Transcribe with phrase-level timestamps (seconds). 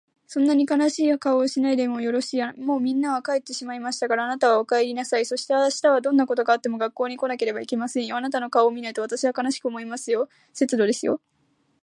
[0.25, 2.43] 「そんなに悲しい顔をしないでもよろしい。
[2.59, 5.27] もうみんなは帰ってしまいましたから、あなたはお帰りなさい。
[5.27, 8.17] そして明日はどんなことがあっても学校に来なければいけませんよ。
[8.17, 10.27] あなたの顔を見ないと私は悲しく思いますよ。
[10.55, 11.21] 屹度ですよ。」